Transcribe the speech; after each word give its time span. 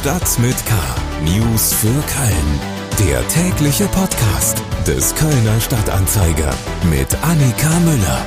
Stadt 0.00 0.38
mit 0.38 0.56
K. 0.64 0.74
News 1.24 1.74
für 1.74 1.88
Köln. 1.88 2.60
Der 3.06 3.28
tägliche 3.28 3.84
Podcast 3.88 4.62
des 4.86 5.14
Kölner 5.14 5.60
Stadtanzeiger 5.60 6.54
mit 6.88 7.14
Annika 7.22 7.68
Müller. 7.80 8.26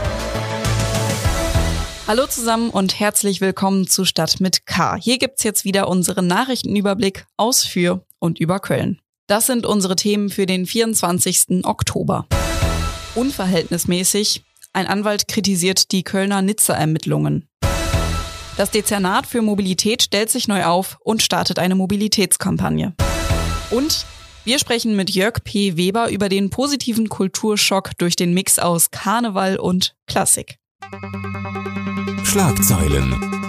Hallo 2.05 2.27
zusammen 2.27 2.69
und 2.69 2.99
herzlich 2.99 3.41
willkommen 3.41 3.87
zu 3.87 4.05
Stadt 4.05 4.39
mit 4.39 4.67
K. 4.67 4.97
Hier 4.97 5.17
gibt's 5.17 5.41
jetzt 5.41 5.65
wieder 5.65 5.87
unseren 5.87 6.27
Nachrichtenüberblick 6.27 7.25
aus 7.37 7.63
für 7.63 8.05
und 8.19 8.39
über 8.39 8.59
Köln. 8.59 8.99
Das 9.25 9.47
sind 9.47 9.65
unsere 9.65 9.95
Themen 9.95 10.29
für 10.29 10.45
den 10.45 10.67
24. 10.67 11.63
Oktober. 11.65 12.27
Unverhältnismäßig. 13.15 14.43
Ein 14.73 14.85
Anwalt 14.85 15.27
kritisiert 15.27 15.91
die 15.91 16.03
Kölner 16.03 16.43
Nizza-Ermittlungen. 16.43 17.47
Das 18.55 18.69
Dezernat 18.69 19.25
für 19.25 19.41
Mobilität 19.41 20.03
stellt 20.03 20.29
sich 20.29 20.47
neu 20.47 20.65
auf 20.65 20.97
und 21.01 21.23
startet 21.23 21.57
eine 21.57 21.73
Mobilitätskampagne. 21.73 22.93
Und 23.71 24.05
wir 24.45 24.59
sprechen 24.59 24.95
mit 24.95 25.09
Jörg 25.09 25.43
P. 25.43 25.75
Weber 25.77 26.09
über 26.09 26.29
den 26.29 26.49
positiven 26.49 27.09
Kulturschock 27.09 27.97
durch 27.97 28.15
den 28.15 28.33
Mix 28.33 28.59
aus 28.59 28.91
Karneval 28.91 29.57
und 29.57 29.95
Klassik. 30.05 30.59
Schlagzeilen. 32.23 33.42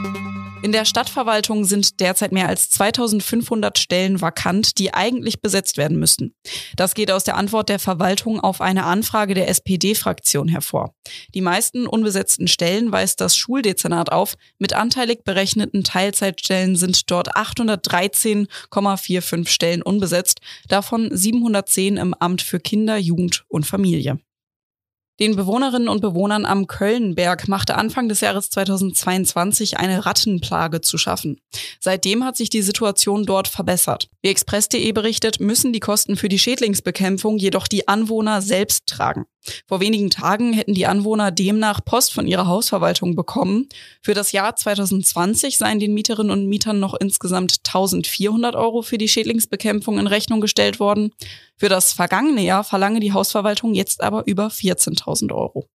In 0.65 0.73
der 0.73 0.87
Stadtverwaltung 0.87 1.67
sind 1.67 2.01
derzeit 2.01 2.33
mehr 2.33 2.49
als 2.49 2.71
2500 2.71 3.79
Stellen 3.79 4.23
vakant, 4.23 4.79
die 4.79 4.95
eigentlich 4.95 5.43
besetzt 5.43 5.77
werden 5.77 5.99
müssten. 5.99 6.35
Das 6.75 6.95
geht 6.95 7.11
aus 7.11 7.23
der 7.23 7.37
Antwort 7.37 7.69
der 7.69 7.79
Verwaltung 7.79 8.41
auf 8.41 8.63
eine 8.63 8.85
Anfrage 8.85 9.35
der 9.35 9.51
SPD-Fraktion 9.51 10.49
hervor. 10.49 10.95
Die 11.35 11.43
meisten 11.43 11.87
unbesetzten 11.87 12.49
Stellen 12.49 12.93
weist 12.93 13.21
das 13.21 13.37
Schuldezernat 13.37 14.11
auf. 14.11 14.37
Mit 14.59 14.73
anteilig 14.73 15.23
berechneten 15.23 15.85
Teilzeitstellen 15.85 16.77
sind 16.77 17.11
dort 17.11 17.37
813,45 17.37 19.49
Stellen 19.49 19.83
unbesetzt, 19.83 20.41
davon 20.69 21.15
710 21.15 21.99
im 21.99 22.15
Amt 22.15 22.41
für 22.41 22.59
Kinder, 22.59 22.97
Jugend 22.97 23.45
und 23.49 23.67
Familie. 23.67 24.19
Den 25.21 25.37
Bewohnerinnen 25.37 25.89
und 25.89 26.01
Bewohnern 26.01 26.45
am 26.45 26.67
Kölnberg 26.67 27.47
machte 27.47 27.77
Anfang 27.77 28.09
des 28.09 28.21
Jahres 28.21 28.51
2022 28.51 29.79
eine 29.79 30.05
Rattenplage 30.05 30.81
zu 30.81 30.99
schaffen. 30.99 31.41
Seitdem 31.79 32.25
hat 32.25 32.37
sich 32.37 32.51
die 32.51 32.63
Situation 32.63 33.25
dort 33.25 33.47
verbessert. 33.47 34.09
Wie 34.23 34.29
Express.de 34.31 34.91
berichtet, 34.91 35.39
müssen 35.39 35.73
die 35.73 35.79
Kosten 35.79 36.17
für 36.17 36.29
die 36.29 36.41
Schädlingsbekämpfung 36.41 37.39
jedoch 37.39 37.69
die 37.69 37.87
Anwohner 37.87 38.43
selbst 38.43 38.87
tragen. 38.87 39.27
Vor 39.67 39.81
wenigen 39.81 40.11
Tagen 40.11 40.53
hätten 40.53 40.75
die 40.75 40.87
Anwohner 40.87 41.31
demnach 41.31 41.85
Post 41.85 42.13
von 42.13 42.27
ihrer 42.27 42.47
Hausverwaltung 42.47 43.15
bekommen. 43.15 43.69
Für 44.01 44.15
das 44.15 44.33
Jahr 44.33 44.57
2020 44.57 45.59
seien 45.59 45.79
den 45.79 45.95
Mieterinnen 45.95 46.33
und 46.33 46.47
Mietern 46.47 46.81
noch 46.81 46.95
insgesamt 46.95 47.59
1400 47.67 48.57
Euro 48.57 48.83
für 48.83 48.99
die 48.99 49.09
Schädlingsbekämpfung 49.09 49.99
in 49.99 50.07
Rechnung 50.07 50.41
gestellt 50.41 50.81
worden. 50.81 51.13
Für 51.59 51.69
das 51.69 51.93
vergangene 51.93 52.43
Jahr 52.43 52.65
verlange 52.65 53.01
die 53.01 53.13
Hausverwaltung 53.13 53.75
jetzt 53.75 54.03
aber 54.03 54.27
über 54.27 54.49
14.000 54.49 55.33
Euro. 55.33 55.69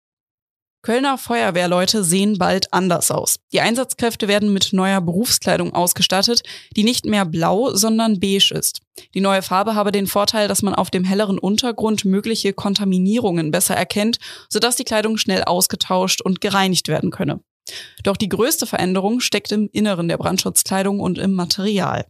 Kölner 0.86 1.18
Feuerwehrleute 1.18 2.04
sehen 2.04 2.38
bald 2.38 2.72
anders 2.72 3.10
aus. 3.10 3.40
Die 3.52 3.60
Einsatzkräfte 3.60 4.28
werden 4.28 4.52
mit 4.52 4.72
neuer 4.72 5.00
Berufskleidung 5.00 5.74
ausgestattet, 5.74 6.42
die 6.76 6.84
nicht 6.84 7.06
mehr 7.06 7.24
blau, 7.24 7.74
sondern 7.74 8.20
beige 8.20 8.54
ist. 8.54 8.82
Die 9.12 9.20
neue 9.20 9.42
Farbe 9.42 9.74
habe 9.74 9.90
den 9.90 10.06
Vorteil, 10.06 10.46
dass 10.46 10.62
man 10.62 10.76
auf 10.76 10.92
dem 10.92 11.02
helleren 11.02 11.40
Untergrund 11.40 12.04
mögliche 12.04 12.52
Kontaminierungen 12.52 13.50
besser 13.50 13.74
erkennt, 13.74 14.18
sodass 14.48 14.76
die 14.76 14.84
Kleidung 14.84 15.16
schnell 15.16 15.42
ausgetauscht 15.42 16.20
und 16.20 16.40
gereinigt 16.40 16.86
werden 16.86 17.10
könne. 17.10 17.40
Doch 18.04 18.16
die 18.16 18.28
größte 18.28 18.66
Veränderung 18.66 19.18
steckt 19.18 19.50
im 19.50 19.68
Inneren 19.72 20.06
der 20.06 20.18
Brandschutzkleidung 20.18 21.00
und 21.00 21.18
im 21.18 21.32
Material. 21.32 22.06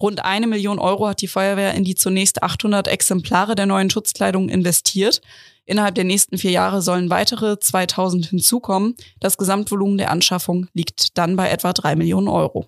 Rund 0.00 0.24
eine 0.24 0.46
Million 0.46 0.78
Euro 0.78 1.08
hat 1.08 1.20
die 1.20 1.28
Feuerwehr 1.28 1.74
in 1.74 1.84
die 1.84 1.94
zunächst 1.94 2.42
800 2.42 2.88
Exemplare 2.88 3.54
der 3.54 3.66
neuen 3.66 3.90
Schutzkleidung 3.90 4.48
investiert. 4.48 5.20
Innerhalb 5.64 5.94
der 5.94 6.04
nächsten 6.04 6.38
vier 6.38 6.50
Jahre 6.50 6.82
sollen 6.82 7.10
weitere 7.10 7.58
2000 7.58 8.26
hinzukommen. 8.26 8.96
Das 9.20 9.38
Gesamtvolumen 9.38 9.98
der 9.98 10.10
Anschaffung 10.10 10.66
liegt 10.74 11.16
dann 11.16 11.36
bei 11.36 11.50
etwa 11.50 11.72
drei 11.72 11.94
Millionen 11.94 12.28
Euro. 12.28 12.66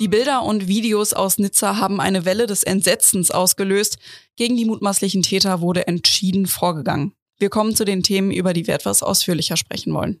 Die 0.00 0.08
Bilder 0.08 0.42
und 0.42 0.68
Videos 0.68 1.14
aus 1.14 1.38
Nizza 1.38 1.78
haben 1.78 1.98
eine 1.98 2.26
Welle 2.26 2.46
des 2.46 2.62
Entsetzens 2.62 3.30
ausgelöst. 3.30 3.96
Gegen 4.36 4.56
die 4.56 4.66
mutmaßlichen 4.66 5.22
Täter 5.22 5.62
wurde 5.62 5.86
entschieden 5.86 6.46
vorgegangen. 6.46 7.14
Wir 7.38 7.48
kommen 7.48 7.74
zu 7.74 7.84
den 7.86 8.02
Themen, 8.02 8.30
über 8.30 8.52
die 8.52 8.66
wir 8.66 8.74
etwas 8.74 9.02
ausführlicher 9.02 9.56
sprechen 9.56 9.94
wollen. 9.94 10.20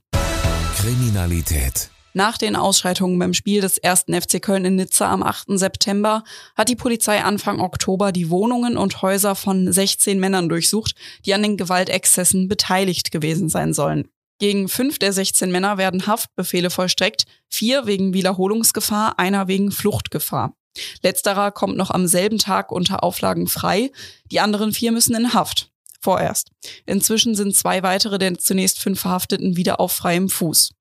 Kriminalität. 0.76 1.90
Nach 2.16 2.38
den 2.38 2.54
Ausschreitungen 2.54 3.18
beim 3.18 3.34
Spiel 3.34 3.60
des 3.60 3.76
ersten 3.76 4.14
FC 4.14 4.40
Köln 4.40 4.64
in 4.64 4.76
Nizza 4.76 5.10
am 5.10 5.24
8. 5.24 5.58
September 5.58 6.22
hat 6.54 6.68
die 6.68 6.76
Polizei 6.76 7.20
Anfang 7.20 7.60
Oktober 7.60 8.12
die 8.12 8.30
Wohnungen 8.30 8.76
und 8.76 9.02
Häuser 9.02 9.34
von 9.34 9.72
16 9.72 10.20
Männern 10.20 10.48
durchsucht, 10.48 10.94
die 11.26 11.34
an 11.34 11.42
den 11.42 11.56
Gewaltexzessen 11.56 12.46
beteiligt 12.46 13.10
gewesen 13.10 13.48
sein 13.48 13.74
sollen. 13.74 14.08
Gegen 14.38 14.68
fünf 14.68 15.00
der 15.00 15.12
16 15.12 15.50
Männer 15.50 15.76
werden 15.76 16.06
Haftbefehle 16.06 16.70
vollstreckt, 16.70 17.24
vier 17.48 17.86
wegen 17.86 18.14
Wiederholungsgefahr, 18.14 19.18
einer 19.18 19.48
wegen 19.48 19.72
Fluchtgefahr. 19.72 20.54
Letzterer 21.02 21.50
kommt 21.50 21.76
noch 21.76 21.90
am 21.90 22.06
selben 22.06 22.38
Tag 22.38 22.70
unter 22.70 23.02
Auflagen 23.02 23.48
frei, 23.48 23.90
die 24.30 24.38
anderen 24.38 24.72
vier 24.72 24.92
müssen 24.92 25.16
in 25.16 25.34
Haft. 25.34 25.72
Vorerst. 26.00 26.50
Inzwischen 26.86 27.34
sind 27.34 27.56
zwei 27.56 27.82
weitere 27.82 28.18
der 28.18 28.38
zunächst 28.38 28.78
fünf 28.78 29.00
Verhafteten 29.00 29.56
wieder 29.56 29.80
auf 29.80 29.92
freiem 29.92 30.28
Fuß. 30.28 30.73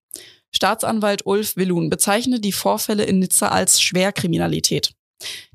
Staatsanwalt 0.55 1.25
Ulf 1.25 1.55
Willun 1.57 1.89
bezeichnet 1.89 2.45
die 2.45 2.51
Vorfälle 2.51 3.03
in 3.03 3.19
Nizza 3.19 3.49
als 3.49 3.81
Schwerkriminalität. 3.81 4.93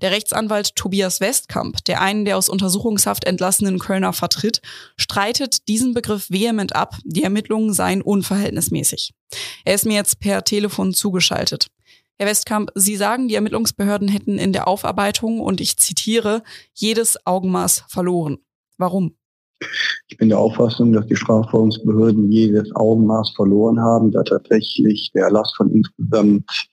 Der 0.00 0.10
Rechtsanwalt 0.10 0.74
Tobias 0.76 1.20
Westkamp, 1.20 1.84
der 1.84 2.00
einen 2.00 2.24
der 2.24 2.36
aus 2.36 2.48
Untersuchungshaft 2.48 3.24
entlassenen 3.24 3.78
Kölner 3.78 4.12
vertritt, 4.12 4.62
streitet 4.96 5.68
diesen 5.68 5.94
Begriff 5.94 6.30
vehement 6.30 6.74
ab, 6.74 6.96
die 7.04 7.22
Ermittlungen 7.22 7.72
seien 7.72 8.02
unverhältnismäßig. 8.02 9.12
Er 9.64 9.74
ist 9.74 9.84
mir 9.84 9.94
jetzt 9.94 10.20
per 10.20 10.44
Telefon 10.44 10.94
zugeschaltet. 10.94 11.68
Herr 12.16 12.26
Westkamp, 12.26 12.70
Sie 12.74 12.96
sagen, 12.96 13.28
die 13.28 13.36
Ermittlungsbehörden 13.36 14.08
hätten 14.08 14.38
in 14.38 14.52
der 14.52 14.66
Aufarbeitung, 14.66 15.40
und 15.40 15.60
ich 15.60 15.76
zitiere, 15.76 16.42
jedes 16.74 17.26
Augenmaß 17.26 17.84
verloren. 17.88 18.38
Warum? 18.76 19.17
Ich 20.08 20.16
bin 20.16 20.28
der 20.28 20.38
Auffassung, 20.38 20.92
dass 20.92 21.06
die 21.06 21.16
Strafverfolgungsbehörden 21.16 22.30
jedes 22.30 22.74
Augenmaß 22.74 23.32
verloren 23.36 23.80
haben, 23.80 24.10
da 24.10 24.22
tatsächlich 24.22 25.10
der 25.14 25.24
Erlass 25.24 25.52
von 25.56 25.70
insgesamt 25.70 26.68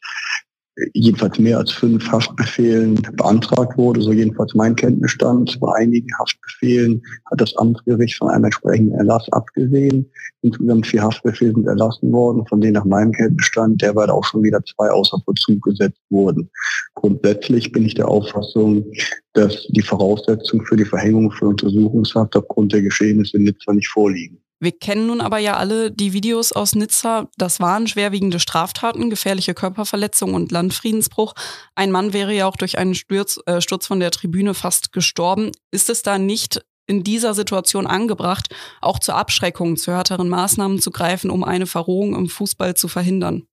jedenfalls 0.94 1.40
mehr 1.40 1.58
als 1.58 1.72
fünf 1.72 2.12
Haftbefehlen 2.12 2.96
beantragt 3.14 3.78
wurde, 3.78 4.02
so 4.02 4.12
jedenfalls 4.12 4.54
mein 4.56 4.76
Kenntnisstand. 4.76 5.58
Bei 5.60 5.74
einigen 5.76 6.08
Haftbefehlen 6.20 7.02
hat 7.32 7.42
das 7.42 7.56
Amtsgericht 7.58 8.16
von 8.16 8.30
einem 8.30 8.46
entsprechenden 8.46 8.94
Erlass 8.98 9.28
abgesehen. 9.32 10.10
Insgesamt 10.42 10.88
vier 10.88 11.04
Haftbefehle 11.04 11.54
sind 11.54 11.68
erlassen 11.68 12.12
worden, 12.12 12.46
von 12.48 12.62
denen 12.62 12.74
nach 12.74 12.86
meinem 12.86 13.12
Kenntnisstand 13.12 13.82
derweil 13.82 14.10
auch 14.10 14.26
schon 14.26 14.44
wieder 14.44 14.64
zwei 14.66 14.90
außer 14.90 15.18
Vollzug 15.24 15.62
gesetzt 15.64 16.02
wurden. 16.10 16.50
Grundsätzlich 16.96 17.72
bin 17.72 17.86
ich 17.86 17.96
der 17.96 18.08
Auffassung, 18.08 18.86
dass 19.34 19.68
die 19.70 19.82
Voraussetzungen 19.82 20.66
für 20.66 20.78
die 20.78 20.86
Verhängung 20.86 21.32
für 21.32 21.48
Untersuchungshaft 21.48 22.36
aufgrund 22.36 22.74
der 22.74 22.82
Geschehnisse 22.82 23.38
in 23.38 23.44
Nizza 23.44 23.74
nicht 23.74 23.88
vorliegen. 23.88 24.38
Wir 24.60 24.72
kennen 24.72 25.08
nun 25.08 25.22
aber 25.22 25.38
ja 25.38 25.58
alle 25.58 25.92
die 25.92 26.14
Videos 26.14 26.54
aus 26.54 26.76
Nizza. 26.76 27.30
Das 27.38 27.60
waren 27.60 27.88
schwerwiegende 27.88 28.40
Straftaten, 28.40 29.10
gefährliche 29.10 29.54
Körperverletzung 29.54 30.34
und 30.34 30.52
Landfriedensbruch. 30.52 31.34
Ein 31.76 31.92
Mann 31.92 32.14
wäre 32.14 32.34
ja 32.34 32.48
auch 32.48 32.56
durch 32.56 32.78
einen 32.78 32.96
Sturz, 32.96 33.40
äh, 33.46 33.60
Sturz 33.60 33.88
von 33.88 34.00
der 34.00 34.12
Tribüne 34.12 34.54
fast 34.54 34.94
gestorben. 34.94 35.52
Ist 35.72 35.90
es 35.90 36.04
da 36.04 36.18
nicht 36.18 36.66
in 36.88 37.04
dieser 37.04 37.34
Situation 37.34 37.88
angebracht, 37.88 38.54
auch 38.80 39.00
zur 39.00 39.16
Abschreckung, 39.16 39.76
zu 39.76 39.92
härteren 39.92 40.30
Maßnahmen 40.30 40.80
zu 40.80 40.92
greifen, 40.92 41.32
um 41.32 41.44
eine 41.44 41.66
Verrohung 41.66 42.16
im 42.16 42.30
Fußball 42.30 42.76
zu 42.76 42.88
verhindern? 42.88 43.48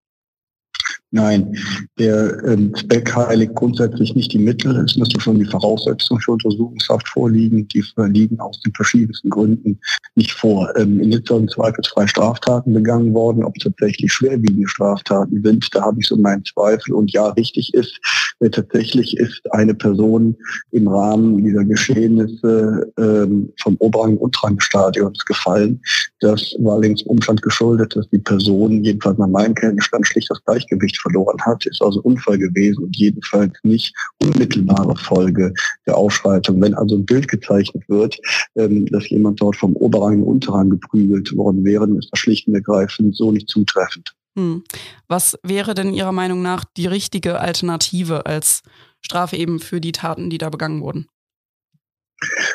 Nein, 1.14 1.54
der 1.98 2.42
ähm, 2.44 2.74
Zweck 2.74 3.14
heiligt 3.14 3.54
grundsätzlich 3.54 4.14
nicht 4.14 4.32
die 4.32 4.38
Mittel. 4.38 4.74
Es 4.78 4.96
müssen 4.96 5.20
schon 5.20 5.38
die 5.38 5.44
Voraussetzungen 5.44 6.22
für 6.22 6.32
Untersuchungshaft 6.32 7.06
vorliegen. 7.06 7.68
Die 7.68 7.84
liegen 8.08 8.40
aus 8.40 8.58
den 8.62 8.72
verschiedensten 8.72 9.28
Gründen 9.28 9.78
nicht 10.14 10.32
vor. 10.32 10.74
Ähm, 10.76 11.00
in 11.00 11.10
Nizza 11.10 11.36
sind 11.36 11.50
zweifelsfrei 11.50 12.06
Straftaten 12.06 12.72
begangen 12.72 13.12
worden. 13.12 13.44
Ob 13.44 13.54
tatsächlich 13.56 14.10
schwerwiegende 14.10 14.66
Straftaten 14.66 15.42
sind, 15.44 15.68
da 15.72 15.82
habe 15.82 16.00
ich 16.00 16.08
so 16.08 16.16
meinen 16.16 16.46
Zweifel. 16.46 16.94
Und 16.94 17.12
ja, 17.12 17.28
richtig 17.28 17.74
ist, 17.74 18.00
äh, 18.40 18.48
tatsächlich 18.48 19.14
ist 19.18 19.42
eine 19.52 19.74
Person 19.74 20.34
im 20.70 20.88
Rahmen 20.88 21.44
dieser 21.44 21.64
Geschehnisse 21.66 22.90
ähm, 22.98 23.52
vom 23.60 23.76
Oberrang- 23.80 24.16
und 24.16 24.32
Unterrangstadions 24.32 25.22
gefallen. 25.26 25.78
Das 26.20 26.54
war 26.60 26.74
allerdings 26.74 27.02
Umstand 27.02 27.42
geschuldet, 27.42 27.94
dass 27.94 28.08
die 28.08 28.18
Person, 28.18 28.82
jedenfalls 28.82 29.18
nach 29.18 29.28
meinem 29.28 29.54
Kenntnisstand, 29.54 30.06
schlicht 30.06 30.30
das 30.30 30.42
Gleichgewicht 30.44 31.01
verloren 31.02 31.38
hat, 31.44 31.66
ist 31.66 31.82
also 31.82 32.00
Unfall 32.02 32.38
gewesen 32.38 32.84
und 32.84 32.96
jedenfalls 32.96 33.52
nicht 33.62 33.94
unmittelbare 34.22 34.96
Folge 34.96 35.52
der 35.86 35.96
Ausschreitung. 35.96 36.60
Wenn 36.60 36.74
also 36.74 36.96
ein 36.96 37.04
Bild 37.04 37.28
gezeichnet 37.28 37.84
wird, 37.88 38.18
ähm, 38.56 38.86
dass 38.86 39.08
jemand 39.10 39.40
dort 39.40 39.56
vom 39.56 39.74
Oberrang 39.76 40.22
und 40.22 40.28
Unterrang 40.28 40.70
geprügelt 40.70 41.36
worden 41.36 41.64
wäre, 41.64 41.88
ist 41.98 42.08
das 42.10 42.20
schlicht 42.20 42.48
und 42.48 42.54
ergreifend 42.54 43.16
so 43.16 43.32
nicht 43.32 43.48
zutreffend. 43.48 44.14
Hm. 44.36 44.62
Was 45.08 45.38
wäre 45.42 45.74
denn 45.74 45.92
Ihrer 45.92 46.12
Meinung 46.12 46.40
nach 46.40 46.64
die 46.64 46.86
richtige 46.86 47.40
Alternative 47.40 48.24
als 48.24 48.62
Strafe 49.00 49.36
eben 49.36 49.58
für 49.58 49.80
die 49.80 49.92
Taten, 49.92 50.30
die 50.30 50.38
da 50.38 50.48
begangen 50.48 50.80
wurden? 50.80 51.06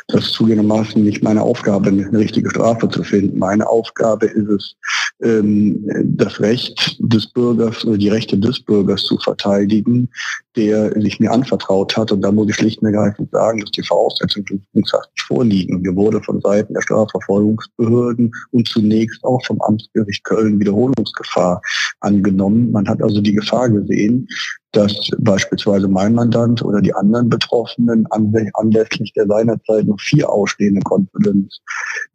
Das 0.08 0.26
ist 0.26 0.34
zugegebenermaßen 0.34 1.04
nicht 1.04 1.24
meine 1.24 1.42
Aufgabe, 1.42 1.90
eine 1.90 2.10
richtige 2.14 2.50
Strafe 2.50 2.88
zu 2.88 3.04
finden. 3.04 3.38
Meine 3.38 3.68
Aufgabe 3.68 4.28
ist 4.28 4.48
es, 4.48 4.76
ähm, 5.21 5.89
das 6.04 6.39
Recht 6.39 6.98
des 7.00 7.31
Bürgers 7.31 7.86
oder 7.86 7.98
die 7.98 8.09
Rechte 8.09 8.38
des 8.38 8.59
Bürgers 8.59 9.04
zu 9.04 9.18
verteidigen, 9.18 10.09
der 10.56 11.00
sich 11.00 11.19
mir 11.19 11.31
anvertraut 11.31 11.95
hat. 11.95 12.12
Und 12.12 12.21
da 12.21 12.31
muss 12.31 12.50
ich 12.50 12.56
schlicht 12.56 12.81
und 12.81 12.88
ergreifend 12.88 13.31
sagen, 13.31 13.59
dass 13.62 13.71
die 13.71 13.83
Voraussetzungen 13.83 14.45
vorliegen. 15.27 15.81
Mir 15.81 15.95
wurde 15.95 16.21
von 16.24 16.42
Seiten 16.42 16.74
der 16.74 16.81
Strafverfolgungsbehörden 16.81 18.31
und 18.51 18.68
zunächst 18.68 19.24
auch 19.24 19.44
vom 19.45 19.62
Amtsgericht 19.62 20.24
Köln 20.24 20.59
Wiederholungsgefahr 20.59 21.62
angenommen. 22.00 22.71
Man 22.71 22.88
hat 22.88 23.01
also 23.01 23.21
die 23.21 23.33
Gefahr 23.33 23.69
gesehen, 23.69 24.27
dass 24.71 25.09
beispielsweise 25.19 25.88
mein 25.88 26.13
Mandant 26.13 26.62
oder 26.62 26.81
die 26.81 26.94
anderen 26.94 27.30
Betroffenen 27.30 28.06
anlässlich 28.12 29.13
der 29.13 29.25
seinerzeit 29.27 29.88
noch 29.88 30.00
vier 30.00 30.30
ausstehende 30.30 30.81
Conference 30.81 31.62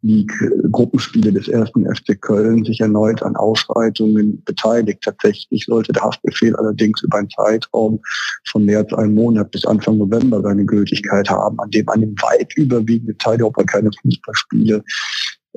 League 0.03 0.33
Gruppenspiele 0.71 1.31
des 1.31 1.47
ersten 1.47 1.85
FC 1.85 2.19
Köln 2.21 2.63
sich 2.65 2.79
erneut 2.79 3.23
an 3.23 3.35
Ausschreitungen 3.35 4.43
beteiligt. 4.43 5.01
Tatsächlich 5.01 5.65
sollte 5.65 5.93
der 5.93 6.03
Haftbefehl 6.03 6.55
allerdings 6.55 7.01
über 7.01 7.17
einen 7.17 7.29
Zeitraum 7.29 7.99
von 8.49 8.65
mehr 8.65 8.79
als 8.79 8.93
einem 8.93 9.15
Monat 9.15 9.49
bis 9.51 9.65
Anfang 9.65 9.97
November 9.97 10.41
seine 10.41 10.65
Gültigkeit 10.65 11.29
haben, 11.29 11.59
an 11.59 11.71
dem 11.71 11.87
einem 11.89 12.15
weit 12.21 12.53
überwiegenden 12.55 13.17
Teil 13.17 13.37
der 13.37 13.47
Opfer 13.47 13.63
keine 13.63 13.91
Fußballspiele 14.01 14.83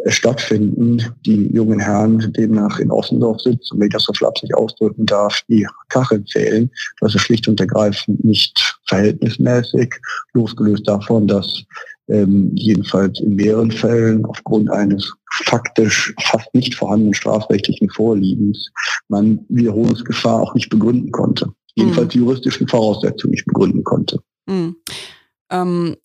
äh, 0.04 0.10
stattfinden. 0.10 1.02
Die 1.26 1.50
jungen 1.52 1.80
Herren 1.80 2.32
demnach 2.32 2.78
in 2.78 2.90
Ossendorf 2.90 3.40
sitzen 3.40 3.80
wenn 3.80 3.88
ich 3.88 3.92
das 3.92 4.04
so 4.04 4.12
flapsig 4.12 4.54
ausdrücken 4.54 5.06
darf, 5.06 5.42
die 5.48 5.66
Kachel 5.88 6.24
zählen. 6.24 6.70
Das 7.00 7.14
ist 7.14 7.22
schlicht 7.22 7.48
und 7.48 7.60
ergreifend 7.60 8.24
nicht 8.24 8.78
verhältnismäßig, 8.86 9.94
losgelöst 10.34 10.86
davon, 10.86 11.26
dass 11.26 11.64
ähm, 12.08 12.52
jedenfalls 12.54 13.20
in 13.20 13.34
mehreren 13.34 13.70
Fällen 13.70 14.24
aufgrund 14.24 14.70
eines 14.70 15.12
faktisch 15.44 16.14
fast 16.22 16.52
nicht 16.54 16.74
vorhandenen 16.74 17.14
strafrechtlichen 17.14 17.90
Vorliebens 17.90 18.70
man 19.08 19.44
Wiederholungsgefahr 19.48 20.40
auch 20.40 20.54
nicht 20.54 20.70
begründen 20.70 21.10
konnte. 21.10 21.52
Jedenfalls 21.74 22.08
die 22.08 22.18
juristischen 22.18 22.68
Voraussetzungen 22.68 23.32
nicht 23.32 23.44
begründen 23.44 23.84
konnte. 23.84 24.18
Mhm. 24.46 24.76
Ähm, 25.50 25.96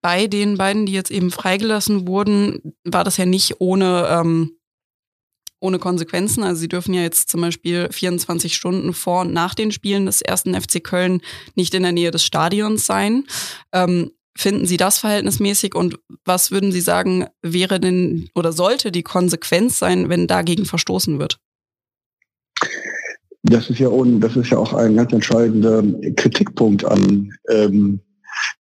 bei 0.00 0.26
den 0.28 0.56
beiden, 0.56 0.86
die 0.86 0.92
jetzt 0.92 1.10
eben 1.10 1.30
freigelassen 1.30 2.06
wurden, 2.06 2.74
war 2.84 3.02
das 3.02 3.16
ja 3.16 3.26
nicht 3.26 3.56
ohne, 3.58 4.06
ähm, 4.08 4.52
ohne 5.58 5.78
Konsequenzen. 5.80 6.44
Also 6.44 6.60
sie 6.60 6.68
dürfen 6.68 6.94
ja 6.94 7.02
jetzt 7.02 7.28
zum 7.28 7.40
Beispiel 7.40 7.88
24 7.90 8.54
Stunden 8.54 8.92
vor 8.92 9.22
und 9.22 9.32
nach 9.32 9.54
den 9.54 9.72
Spielen 9.72 10.06
des 10.06 10.22
ersten 10.22 10.54
FC 10.54 10.82
Köln 10.82 11.20
nicht 11.56 11.74
in 11.74 11.82
der 11.82 11.92
Nähe 11.92 12.12
des 12.12 12.24
Stadions 12.24 12.86
sein. 12.86 13.24
Ähm, 13.72 14.12
finden 14.36 14.66
Sie 14.66 14.76
das 14.76 14.98
verhältnismäßig 14.98 15.74
und 15.74 15.98
was 16.24 16.50
würden 16.50 16.72
Sie 16.72 16.80
sagen, 16.80 17.26
wäre 17.42 17.80
denn 17.80 18.28
oder 18.34 18.52
sollte 18.52 18.92
die 18.92 19.02
Konsequenz 19.02 19.78
sein, 19.78 20.08
wenn 20.08 20.26
dagegen 20.26 20.64
verstoßen 20.64 21.18
wird? 21.18 21.38
Das 23.42 23.70
ist 23.70 23.78
ja, 23.78 23.88
das 24.18 24.36
ist 24.36 24.50
ja 24.50 24.58
auch 24.58 24.72
ein 24.72 24.96
ganz 24.96 25.12
entscheidender 25.12 25.82
Kritikpunkt 26.16 26.84
an 26.84 27.32
ähm, 27.48 28.00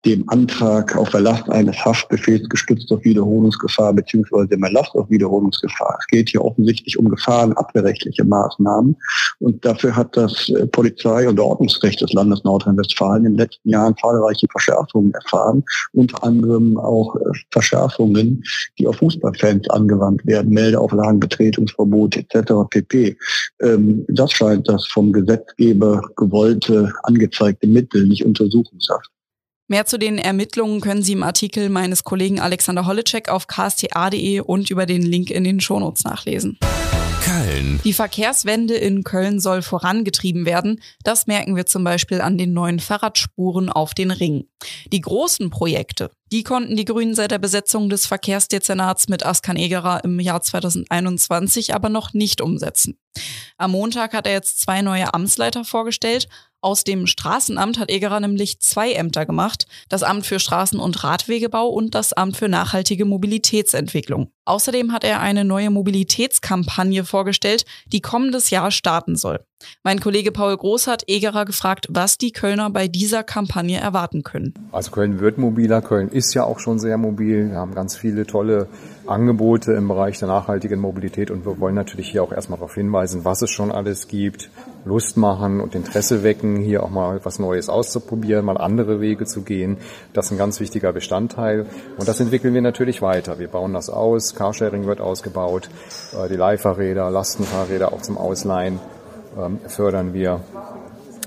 dem 0.04 0.28
Antrag 0.28 0.96
auf 0.96 1.14
Erlass 1.14 1.48
eines 1.48 1.76
Haftbefehls 1.84 2.48
gestützt 2.48 2.90
auf 2.90 3.04
Wiederholungsgefahr 3.04 3.92
bzw. 3.92 4.46
dem 4.46 4.64
Erlass 4.64 4.90
auf 4.94 5.08
Wiederholungsgefahr. 5.10 5.96
Es 6.00 6.06
geht 6.08 6.30
hier 6.30 6.44
offensichtlich 6.44 6.98
um 6.98 7.08
gefahrenabwehrrechtliche 7.08 8.24
Maßnahmen 8.24 8.96
und 9.38 9.64
dafür 9.64 9.94
hat 9.94 10.16
das 10.16 10.48
äh, 10.48 10.66
Polizei- 10.66 11.28
und 11.28 11.38
Ordnungsrecht 11.38 12.00
des 12.00 12.12
Landes 12.12 12.42
Nordrhein-Westfalen 12.44 13.24
in 13.24 13.32
den 13.32 13.38
letzten 13.38 13.68
Jahren 13.68 13.96
zahlreiche 13.96 14.48
Verschärfungen 14.50 15.12
erfahren, 15.14 15.62
unter 15.92 16.22
anderem 16.24 16.76
auch 16.78 17.14
äh, 17.16 17.20
Verschärfungen, 17.50 18.42
die 18.78 18.86
auf 18.88 18.96
Fußballfans 18.96 19.70
angewandt 19.70 20.26
werden, 20.26 20.52
Meldeauflagen, 20.52 21.20
Betretungsverbot 21.20 22.16
etc. 22.16 22.52
pp. 22.70 23.16
Ähm, 23.60 24.04
das 24.08 24.32
scheint 24.32 24.68
das 24.68 24.86
vom 24.88 25.12
Gesetzgeber 25.12 26.02
gewollte 26.16 26.92
angezeigte 27.04 27.66
Mittel, 27.66 28.06
nicht 28.06 28.24
Untersuchungshaft. 28.24 29.10
Mehr 29.68 29.86
zu 29.86 29.98
den 29.98 30.18
Ermittlungen 30.18 30.80
können 30.80 31.02
Sie 31.02 31.12
im 31.12 31.22
Artikel 31.22 31.68
meines 31.68 32.04
Kollegen 32.04 32.40
Alexander 32.40 32.86
Holleczek 32.86 33.28
auf 33.28 33.46
ksta.de 33.46 34.40
und 34.40 34.70
über 34.70 34.86
den 34.86 35.02
Link 35.02 35.30
in 35.30 35.44
den 35.44 35.60
Shownotes 35.60 36.04
nachlesen. 36.04 36.58
Köln. 37.22 37.80
Die 37.84 37.92
Verkehrswende 37.92 38.74
in 38.74 39.04
Köln 39.04 39.38
soll 39.38 39.62
vorangetrieben 39.62 40.44
werden. 40.44 40.82
Das 41.04 41.28
merken 41.28 41.54
wir 41.54 41.66
zum 41.66 41.84
Beispiel 41.84 42.20
an 42.20 42.36
den 42.36 42.52
neuen 42.52 42.80
Fahrradspuren 42.80 43.68
auf 43.70 43.94
den 43.94 44.10
Ringen. 44.10 44.48
Die 44.92 45.00
großen 45.00 45.48
Projekte, 45.48 46.10
die 46.32 46.42
konnten 46.42 46.76
die 46.76 46.84
Grünen 46.84 47.14
seit 47.14 47.30
der 47.30 47.38
Besetzung 47.38 47.88
des 47.88 48.06
Verkehrsdezernats 48.06 49.08
mit 49.08 49.24
Askan 49.24 49.56
Egerer 49.56 50.02
im 50.02 50.18
Jahr 50.18 50.42
2021 50.42 51.74
aber 51.74 51.88
noch 51.88 52.12
nicht 52.12 52.40
umsetzen. 52.40 52.98
Am 53.56 53.70
Montag 53.70 54.14
hat 54.14 54.26
er 54.26 54.32
jetzt 54.32 54.60
zwei 54.60 54.82
neue 54.82 55.14
Amtsleiter 55.14 55.64
vorgestellt. 55.64 56.28
Aus 56.64 56.84
dem 56.84 57.08
Straßenamt 57.08 57.80
hat 57.80 57.90
Egerer 57.90 58.20
nämlich 58.20 58.60
zwei 58.60 58.92
Ämter 58.92 59.26
gemacht, 59.26 59.66
das 59.88 60.04
Amt 60.04 60.26
für 60.26 60.38
Straßen- 60.38 60.78
und 60.78 61.02
Radwegebau 61.02 61.66
und 61.66 61.96
das 61.96 62.12
Amt 62.12 62.36
für 62.36 62.48
nachhaltige 62.48 63.04
Mobilitätsentwicklung. 63.04 64.30
Außerdem 64.44 64.92
hat 64.92 65.02
er 65.02 65.18
eine 65.18 65.44
neue 65.44 65.70
Mobilitätskampagne 65.70 67.04
vorgestellt, 67.04 67.64
die 67.86 68.00
kommendes 68.00 68.50
Jahr 68.50 68.70
starten 68.70 69.16
soll. 69.16 69.40
Mein 69.82 69.98
Kollege 69.98 70.30
Paul 70.30 70.56
Groß 70.56 70.86
hat 70.86 71.02
Egerer 71.08 71.44
gefragt, 71.44 71.88
was 71.90 72.16
die 72.16 72.30
Kölner 72.30 72.70
bei 72.70 72.86
dieser 72.86 73.24
Kampagne 73.24 73.80
erwarten 73.80 74.22
können. 74.22 74.54
Also 74.70 74.92
Köln 74.92 75.18
wird 75.18 75.38
mobiler, 75.38 75.82
Köln 75.82 76.10
ist 76.10 76.32
ja 76.34 76.44
auch 76.44 76.60
schon 76.60 76.78
sehr 76.78 76.96
mobil. 76.96 77.50
Wir 77.50 77.58
haben 77.58 77.74
ganz 77.74 77.96
viele 77.96 78.24
tolle 78.24 78.68
Angebote 79.06 79.72
im 79.72 79.88
Bereich 79.88 80.20
der 80.20 80.28
nachhaltigen 80.28 80.80
Mobilität 80.80 81.32
und 81.32 81.44
wir 81.44 81.58
wollen 81.58 81.74
natürlich 81.74 82.08
hier 82.08 82.22
auch 82.22 82.32
erstmal 82.32 82.58
darauf 82.58 82.74
hinweisen, 82.74 83.24
was 83.24 83.42
es 83.42 83.50
schon 83.50 83.72
alles 83.72 84.06
gibt, 84.06 84.48
Lust 84.84 85.16
machen 85.16 85.60
und 85.60 85.74
Interesse 85.74 86.22
wecken, 86.22 86.56
hier 86.56 86.82
auch 86.82 86.90
mal 86.90 87.20
was 87.24 87.38
Neues 87.38 87.68
auszuprobieren, 87.68 88.44
mal 88.44 88.58
andere 88.58 89.00
Wege 89.00 89.26
zu 89.26 89.42
gehen. 89.42 89.76
Das 90.12 90.26
ist 90.26 90.32
ein 90.32 90.38
ganz 90.38 90.60
wichtiger 90.60 90.92
Bestandteil 90.92 91.66
und 91.98 92.08
das 92.08 92.20
entwickeln 92.20 92.54
wir 92.54 92.62
natürlich 92.62 93.02
weiter. 93.02 93.38
Wir 93.38 93.48
bauen 93.48 93.72
das 93.72 93.90
aus, 93.90 94.34
Carsharing 94.34 94.86
wird 94.86 95.00
ausgebaut, 95.00 95.68
äh, 96.12 96.28
die 96.28 96.36
Leihfahrräder, 96.36 97.10
Lastenfahrräder 97.10 97.92
auch 97.92 98.02
zum 98.02 98.18
Ausleihen 98.18 98.80
ähm, 99.38 99.60
fördern 99.66 100.14
wir. 100.14 100.40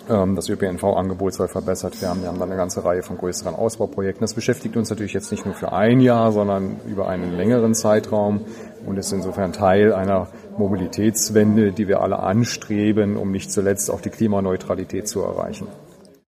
Ähm, 0.09 0.35
das 0.35 0.49
ÖPNV-Angebot 0.49 1.33
soll 1.33 1.47
verbessert 1.47 2.01
werden. 2.01 2.21
Wir 2.21 2.29
haben 2.29 2.39
dann 2.39 2.49
eine 2.49 2.57
ganze 2.57 2.83
Reihe 2.83 3.01
von 3.01 3.17
größeren 3.17 3.55
Ausbauprojekten. 3.55 4.21
Das 4.21 4.33
beschäftigt 4.33 4.77
uns 4.77 4.89
natürlich 4.89 5.13
jetzt 5.13 5.31
nicht 5.31 5.45
nur 5.45 5.55
für 5.55 5.71
ein 5.71 5.99
Jahr, 5.99 6.31
sondern 6.31 6.79
über 6.87 7.07
einen 7.07 7.35
längeren 7.35 7.73
Zeitraum 7.73 8.41
und 8.85 8.97
ist 8.97 9.11
insofern 9.11 9.53
Teil 9.53 9.93
einer 9.93 10.27
Mobilitätswende, 10.57 11.71
die 11.71 11.87
wir 11.87 12.01
alle 12.01 12.19
anstreben, 12.19 13.17
um 13.17 13.31
nicht 13.31 13.51
zuletzt 13.51 13.89
auch 13.91 14.01
die 14.01 14.09
Klimaneutralität 14.09 15.07
zu 15.07 15.21
erreichen. 15.21 15.67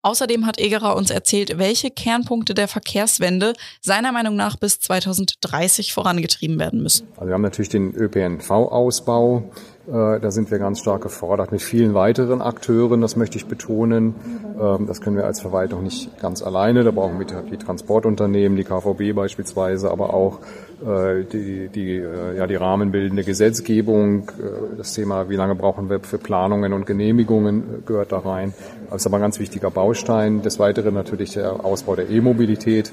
Außerdem 0.05 0.45
hat 0.45 0.59
Egerer 0.59 0.95
uns 0.95 1.09
erzählt, 1.09 1.57
welche 1.57 1.89
Kernpunkte 1.89 2.53
der 2.53 2.67
Verkehrswende 2.67 3.53
seiner 3.81 4.11
Meinung 4.11 4.35
nach 4.35 4.55
bis 4.55 4.79
2030 4.79 5.93
vorangetrieben 5.93 6.59
werden 6.59 6.83
müssen. 6.83 7.07
Also 7.15 7.25
wir 7.25 7.33
haben 7.33 7.41
natürlich 7.41 7.69
den 7.69 7.91
ÖPNV-Ausbau. 7.95 9.49
Äh, 9.87 10.19
da 10.19 10.31
sind 10.31 10.49
wir 10.49 10.57
ganz 10.57 10.79
stark 10.79 11.03
gefordert 11.03 11.51
mit 11.51 11.61
vielen 11.61 11.93
weiteren 11.93 12.41
Akteuren, 12.41 13.01
das 13.01 13.15
möchte 13.15 13.37
ich 13.37 13.45
betonen. 13.45 14.15
Ähm, 14.59 14.87
das 14.87 14.99
können 14.99 15.15
wir 15.15 15.25
als 15.25 15.41
Verwaltung 15.41 15.83
nicht 15.83 16.19
ganz 16.19 16.41
alleine. 16.41 16.83
Da 16.83 16.91
brauchen 16.91 17.19
wir 17.19 17.25
die 17.25 17.57
Transportunternehmen, 17.57 18.57
die 18.57 18.63
KVB 18.63 19.15
beispielsweise, 19.15 19.91
aber 19.91 20.13
auch 20.13 20.39
äh, 20.81 21.23
die, 21.23 21.69
die, 21.69 21.97
äh, 21.97 22.35
ja, 22.35 22.47
die 22.47 22.55
rahmenbildende 22.55 23.23
Gesetzgebung. 23.23 24.31
Das 24.77 24.93
Thema, 24.93 25.29
wie 25.29 25.35
lange 25.35 25.53
brauchen 25.53 25.89
wir 25.89 25.99
für 25.99 26.17
Planungen 26.17 26.73
und 26.73 26.85
Genehmigungen, 26.85 27.83
gehört 27.85 28.11
da 28.11 28.19
rein. 28.19 28.53
Das 28.89 29.01
ist 29.01 29.07
aber 29.07 29.17
ein 29.17 29.21
ganz 29.21 29.39
wichtiger 29.39 29.69
Baustein. 29.69 30.41
Des 30.41 30.57
Weiteren 30.57 30.95
natürlich 30.95 31.33
der 31.33 31.63
Ausbau 31.63 31.95
der 31.95 32.09
E-Mobilität 32.09 32.91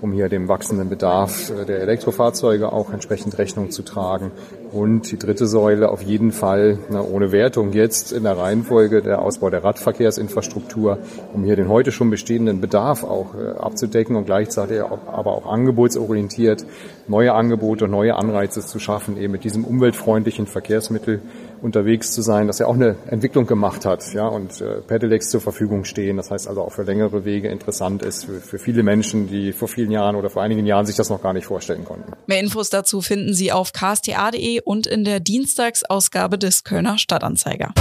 um 0.00 0.12
hier 0.12 0.28
dem 0.28 0.48
wachsenden 0.48 0.88
Bedarf 0.88 1.50
äh, 1.50 1.64
der 1.64 1.80
Elektrofahrzeuge 1.80 2.72
auch 2.72 2.92
entsprechend 2.92 3.38
Rechnung 3.38 3.70
zu 3.70 3.82
tragen. 3.82 4.30
Und 4.72 5.10
die 5.10 5.18
dritte 5.18 5.46
Säule 5.46 5.88
auf 5.88 6.02
jeden 6.02 6.32
Fall, 6.32 6.78
na, 6.90 7.02
ohne 7.02 7.32
Wertung 7.32 7.72
jetzt 7.72 8.12
in 8.12 8.24
der 8.24 8.36
Reihenfolge 8.36 9.02
der 9.02 9.22
Ausbau 9.22 9.50
der 9.50 9.64
Radverkehrsinfrastruktur, 9.64 10.98
um 11.32 11.44
hier 11.44 11.56
den 11.56 11.68
heute 11.68 11.90
schon 11.90 12.10
bestehenden 12.10 12.60
Bedarf 12.60 13.04
auch 13.04 13.34
äh, 13.34 13.58
abzudecken 13.58 14.16
und 14.16 14.26
gleichzeitig 14.26 14.82
aber 14.82 15.32
auch 15.32 15.46
angebotsorientiert 15.46 16.64
neue 17.08 17.32
Angebote 17.32 17.86
und 17.86 17.90
neue 17.90 18.14
Anreize 18.16 18.60
zu 18.60 18.78
schaffen, 18.78 19.16
eben 19.16 19.32
mit 19.32 19.44
diesem 19.44 19.64
umweltfreundlichen 19.64 20.46
Verkehrsmittel 20.46 21.22
unterwegs 21.62 22.12
zu 22.12 22.22
sein, 22.22 22.46
dass 22.46 22.60
er 22.60 22.68
auch 22.68 22.74
eine 22.74 22.96
Entwicklung 23.06 23.46
gemacht 23.46 23.84
hat, 23.84 24.12
ja, 24.12 24.26
und 24.26 24.60
äh, 24.60 24.80
Pedelecs 24.80 25.30
zur 25.30 25.40
Verfügung 25.40 25.84
stehen. 25.84 26.16
Das 26.16 26.30
heißt 26.30 26.48
also 26.48 26.62
auch 26.62 26.72
für 26.72 26.82
längere 26.82 27.24
Wege 27.24 27.48
interessant 27.48 28.02
ist 28.02 28.24
für, 28.24 28.40
für 28.40 28.58
viele 28.58 28.82
Menschen, 28.82 29.28
die 29.28 29.52
vor 29.52 29.68
vielen 29.68 29.90
Jahren 29.90 30.16
oder 30.16 30.30
vor 30.30 30.42
einigen 30.42 30.66
Jahren 30.66 30.86
sich 30.86 30.96
das 30.96 31.10
noch 31.10 31.22
gar 31.22 31.32
nicht 31.32 31.46
vorstellen 31.46 31.84
konnten. 31.84 32.12
Mehr 32.26 32.40
Infos 32.40 32.70
dazu 32.70 33.00
finden 33.00 33.34
Sie 33.34 33.52
auf 33.52 33.72
ksta.de 33.72 34.60
und 34.64 34.86
in 34.86 35.04
der 35.04 35.20
Dienstagsausgabe 35.20 36.38
des 36.38 36.64
Kölner 36.64 36.98
Stadtanzeiger. 36.98 37.72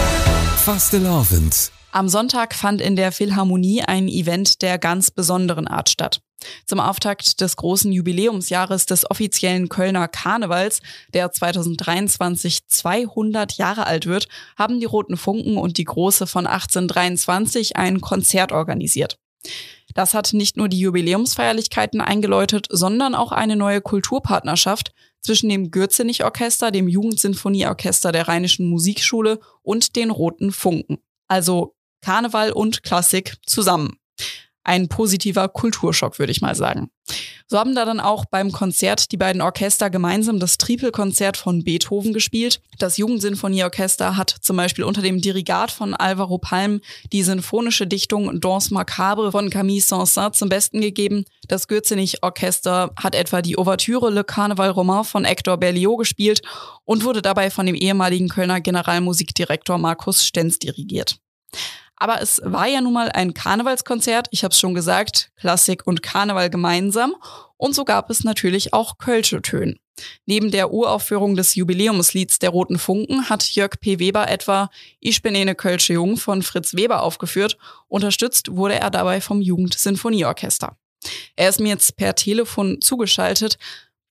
Fastelovend. 0.57 1.72
Am 1.91 2.10
Sonntag 2.10 2.53
fand 2.53 2.81
in 2.81 2.96
der 2.96 3.12
Philharmonie 3.12 3.81
ein 3.81 4.07
Event 4.07 4.62
der 4.62 4.77
ganz 4.77 5.10
besonderen 5.10 5.67
Art 5.67 5.89
statt. 5.89 6.22
Zum 6.65 6.79
Auftakt 6.79 7.41
des 7.41 7.56
großen 7.56 7.91
Jubiläumsjahres 7.91 8.86
des 8.86 9.10
offiziellen 9.10 9.70
Kölner 9.70 10.08
Karnevals, 10.08 10.82
der 11.13 11.32
2023 11.32 12.67
200 12.67 13.53
Jahre 13.53 13.88
alt 13.88 14.06
wird, 14.06 14.27
haben 14.58 14.79
die 14.79 14.86
Roten 14.86 15.17
Funken 15.17 15.58
und 15.58 15.77
die 15.77 15.86
Große 15.86 16.27
von 16.27 16.46
1823 16.46 17.75
ein 17.75 18.01
Konzert 18.01 18.51
organisiert. 18.51 19.20
Das 19.94 20.13
hat 20.13 20.34
nicht 20.34 20.58
nur 20.58 20.67
die 20.67 20.79
Jubiläumsfeierlichkeiten 20.79 22.01
eingeläutet, 22.01 22.67
sondern 22.70 23.15
auch 23.15 23.32
eine 23.32 23.56
neue 23.56 23.82
Kulturpartnerschaft 23.82 24.91
zwischen 25.22 25.50
dem 25.50 25.72
Gürzenich-Orchester, 25.72 26.70
dem 26.70 26.88
Jugendsinfonieorchester 26.88 28.12
der 28.12 28.27
Rheinischen 28.27 28.70
Musikschule 28.70 29.39
und 29.63 29.96
den 29.96 30.12
Roten 30.12 30.51
Funken. 30.51 31.00
Also 31.27 31.75
Karneval 32.01 32.51
und 32.51 32.84
Klassik 32.84 33.38
zusammen 33.46 33.98
ein 34.67 34.89
positiver 34.89 35.47
Kulturschock, 35.47 36.19
würde 36.19 36.31
ich 36.31 36.41
mal 36.41 36.55
sagen. 36.55 36.91
So 37.47 37.57
haben 37.57 37.74
da 37.74 37.86
dann 37.86 38.01
auch 38.01 38.25
beim 38.25 38.51
Konzert 38.51 39.13
die 39.13 39.17
beiden 39.17 39.41
Orchester 39.41 39.89
gemeinsam 39.89 40.41
das 40.41 40.57
Tripelkonzert 40.57 41.38
von 41.38 41.63
Beethoven 41.63 42.12
gespielt. 42.12 42.59
Das 42.77 42.97
Jugendsinfonieorchester 42.97 44.17
hat 44.17 44.29
zum 44.29 44.57
Beispiel 44.57 44.83
unter 44.83 45.01
dem 45.01 45.21
Dirigat 45.21 45.71
von 45.71 45.93
Alvaro 45.93 46.38
Palm 46.38 46.81
die 47.13 47.24
sinfonische 47.24 47.88
Dichtung 47.88 48.41
Danse 48.41 48.74
Macabre 48.74 49.31
von 49.31 49.50
Camille 49.50 49.81
Saint-Saëns 49.81 50.33
zum 50.33 50.50
Besten 50.50 50.81
gegeben. 50.81 51.24
Das 51.47 51.69
Gürzenich-Orchester 51.69 52.91
hat 53.01 53.15
etwa 53.15 53.41
die 53.41 53.57
Ouvertüre 53.57 54.09
Le 54.09 54.25
Carnaval 54.25 54.71
Romain 54.71 55.05
von 55.05 55.24
Hector 55.24 55.55
Berlioz 55.55 56.00
gespielt 56.00 56.41
und 56.83 57.05
wurde 57.05 57.21
dabei 57.21 57.50
von 57.50 57.65
dem 57.65 57.75
ehemaligen 57.75 58.27
Kölner 58.27 58.59
Generalmusikdirektor 58.59 59.77
Markus 59.77 60.25
Stenz 60.25 60.59
dirigiert. 60.59 61.19
Aber 61.98 62.22
es 62.22 62.39
war 62.44 62.68
ja 62.68 62.80
nun 62.80 62.94
mal 62.94 63.10
ein 63.12 63.34
Karnevalskonzert, 63.34 64.27
ich 64.32 64.44
habe 64.44 64.54
es 64.54 64.60
schon 64.60 64.75
gesagt, 64.75 65.32
Klassik 65.36 65.86
und 65.86 66.04
Karneval 66.04 66.50
gemeinsam. 66.50 67.16
Und 67.58 67.74
so 67.74 67.86
gab 67.86 68.10
es 68.12 68.24
natürlich 68.24 68.74
auch 68.74 69.00
Kölsche 69.00 69.42
Töne. 69.42 69.75
Neben 70.27 70.51
der 70.51 70.72
Uraufführung 70.72 71.36
des 71.36 71.56
Jubiläumslieds 71.56 72.38
der 72.38 72.51
Roten 72.51 72.77
Funken 72.77 73.30
hat 73.30 73.50
Jörg 73.56 73.80
P. 73.80 73.98
Weber 73.98 74.30
etwa 74.30 74.70
Ich 75.00 75.24
bin 75.24 75.36
eine 75.36 75.56
Kölsche 75.56 75.94
Jung 75.94 76.18
von 76.18 76.44
Fritz 76.44 76.75
Weber 76.75 77.01
aufgeführt. 77.01 77.58
Unterstützt 77.88 78.56
wurde 78.56 78.75
er 78.75 78.92
dabei 78.92 79.22
vom 79.22 79.42
Jugendsinfonieorchester. 79.42 80.77
Er 81.36 81.50
ist 81.50 81.60
mir 81.60 81.70
jetzt 81.70 81.98
per 81.98 82.13
Telefon 82.13 82.80
zugeschaltet. 82.82 83.58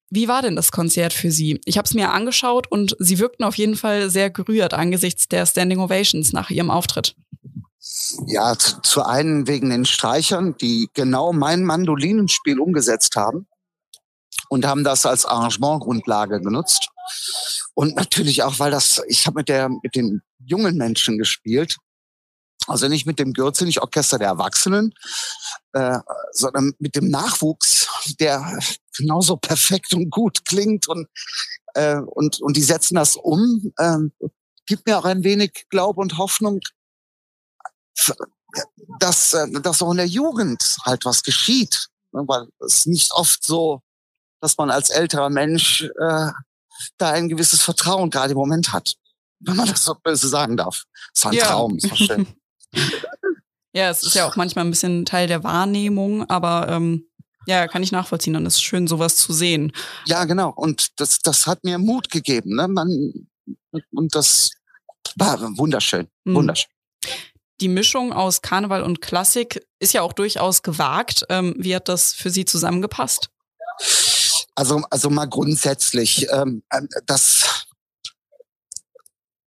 Wie 0.09 0.29
war 0.29 0.43
denn 0.43 0.57
das 0.57 0.71
Konzert 0.71 1.13
für 1.13 1.31
Sie? 1.31 1.61
Ich 1.65 1.79
habe 1.79 1.87
es 1.87 1.95
mir 1.95 2.13
angeschaut 2.13 2.71
und 2.71 2.97
Sie 2.99 3.19
wirkten 3.19 3.45
auf 3.45 3.57
jeden 3.57 3.77
Fall 3.77 4.09
sehr 4.09 4.31
gerührt 4.31 4.73
angesichts 4.73 5.29
der 5.29 5.47
Standing 5.47 5.81
Ovations 5.81 6.33
nach 6.33 6.51
Ihrem 6.51 6.71
Auftritt. 6.71 7.17
Ja, 8.27 8.57
zu, 8.59 8.81
zu 8.83 9.05
einen 9.05 9.47
wegen 9.47 9.71
den 9.71 9.87
Streichern, 9.87 10.57
die 10.59 10.91
genau 10.93 11.33
mein 11.33 11.65
Mandolinenspiel 11.65 12.61
umgesetzt 12.61 13.17
haben 13.17 13.47
und 14.49 14.67
haben 14.67 14.85
das 14.85 15.07
als 15.07 15.25
Arrangementgrundlage 15.25 16.41
genutzt. 16.41 16.89
Und 17.75 17.97
natürlich 17.97 18.43
auch, 18.43 18.59
weil 18.59 18.71
das, 18.71 19.03
ich 19.09 19.27
habe 19.27 19.41
mit 19.41 19.49
der 19.49 19.69
mit 19.69 19.95
den 19.95 20.23
jungen 20.39 20.77
Menschen 20.77 21.19
gespielt, 21.19 21.77
also 22.67 22.89
nicht 22.89 23.07
mit 23.07 23.19
dem 23.19 23.33
Gürzenich-Orchester 23.33 24.19
der 24.19 24.29
Erwachsenen, 24.29 24.93
äh, 25.73 25.99
sondern 26.33 26.73
mit 26.79 26.97
dem 26.97 27.09
Nachwuchs, 27.09 27.89
der 28.19 28.59
genauso 28.97 29.37
perfekt 29.37 29.95
und 29.95 30.11
gut 30.11 30.45
klingt 30.45 30.89
und 30.89 31.09
äh, 31.75 31.97
und 31.97 32.41
und 32.41 32.57
die 32.57 32.63
setzen 32.63 32.97
das 32.97 33.17
um. 33.17 33.73
Äh, 33.77 33.99
gibt 34.67 34.87
mir 34.87 34.99
auch 34.99 35.05
ein 35.05 35.23
wenig 35.23 35.67
Glaube 35.71 36.01
und 36.01 36.19
Hoffnung, 36.19 36.61
dass, 39.01 39.35
äh, 39.35 39.47
dass 39.61 39.83
auch 39.83 39.91
in 39.91 39.99
der 39.99 40.07
Jugend 40.07 40.77
halt 40.85 41.05
was 41.05 41.23
geschieht. 41.23 41.89
Ne, 42.13 42.25
weil 42.27 42.49
es 42.65 42.87
nicht 42.87 43.13
oft 43.13 43.45
so, 43.45 43.83
dass 44.41 44.57
man 44.57 44.71
als 44.71 44.91
älterer 44.91 45.31
Mensch 45.31 45.83
äh, 45.83 46.31
da 46.99 47.11
ein 47.11 47.29
gewisses 47.29 47.63
Vertrauen 47.63 48.11
gerade 48.11 48.33
im 48.33 48.39
Moment 48.39 48.73
hat. 48.73 48.95
Wenn 49.41 49.57
man 49.57 49.69
das 49.69 49.85
so 49.85 49.95
böse 49.95 50.29
sagen 50.29 50.57
darf. 50.57 50.85
Es 51.15 51.25
war 51.25 51.33
ein 51.33 51.37
ja. 51.37 51.47
Traum, 51.47 51.79
war 51.83 51.97
schön. 51.97 52.27
ja, 53.75 53.91
es 53.91 54.03
ist 54.03 54.15
ja 54.15 54.27
auch 54.27 54.37
manchmal 54.37 54.65
ein 54.65 54.71
bisschen 54.71 55.05
Teil 55.05 55.27
der 55.27 55.45
Wahrnehmung, 55.45 56.29
aber 56.31 56.69
ähm, 56.71 57.09
ja, 57.47 57.69
kann 57.69 57.83
ich 57.83 57.93
nachvollziehen. 57.93 58.33
Dann 58.33 58.47
ist 58.47 58.55
es 58.55 58.63
schön, 58.63 58.87
sowas 58.87 59.17
zu 59.19 59.33
sehen. 59.33 59.73
Ja, 60.07 60.25
genau. 60.25 60.51
Und 60.51 60.99
das, 61.01 61.19
das 61.21 61.47
hat 61.47 61.65
mir 61.65 61.79
Mut 61.79 62.11
gegeben. 62.11 62.57
Ne? 62.57 62.67
Man, 62.67 63.29
und 63.93 64.15
das 64.15 64.53
war 65.17 65.39
wunderschön. 65.57 66.09
Mhm. 66.25 66.35
Wunderschön 66.35 66.71
die 67.61 67.69
Mischung 67.69 68.13
aus 68.13 68.43
Karneval 68.43 68.83
und 68.83 69.01
Klassik 69.01 69.67
ist 69.79 69.95
ja 69.95 70.03
auch 70.03 70.13
durchaus 70.13 70.63
gewagt. 70.63 71.25
Ähm, 71.29 71.55
wie 71.59 71.75
hat 71.75 71.89
das 71.89 72.13
für 72.13 72.31
Sie 72.31 72.45
zusammengepasst? 72.45 73.31
Also, 74.55 74.83
also 74.91 75.11
mal 75.11 75.27
grundsätzlich, 75.27 76.27
ähm, 76.31 76.63
ähm, 76.73 76.89
das, 77.07 77.67